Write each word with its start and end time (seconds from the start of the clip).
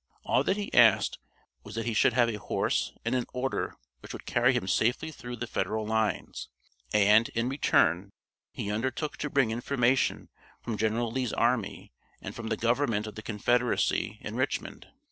All 0.23 0.43
that 0.45 0.57
he 0.57 0.73
asked 0.73 1.19
was 1.63 1.75
that 1.75 1.85
he 1.85 1.93
should 1.93 2.13
have 2.13 2.27
a 2.27 2.39
horse 2.39 2.91
and 3.05 3.13
an 3.13 3.27
order 3.33 3.75
which 3.99 4.13
would 4.13 4.25
carry 4.25 4.51
him 4.51 4.67
safely 4.67 5.11
through 5.11 5.35
the 5.35 5.45
Federal 5.45 5.85
lines, 5.85 6.49
and, 6.91 7.29
in 7.35 7.47
return, 7.49 8.09
he 8.51 8.71
undertook 8.71 9.17
to 9.17 9.29
bring 9.29 9.51
information 9.51 10.29
from 10.59 10.75
General 10.75 11.11
Lee's 11.11 11.33
army 11.33 11.91
and 12.19 12.33
from 12.35 12.47
the 12.47 12.57
Government 12.57 13.05
of 13.05 13.13
the 13.13 13.21
Confederacy 13.21 14.17
in 14.21 14.35
Richmond. 14.35 14.87